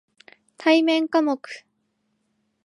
[0.57, 1.39] 対面科目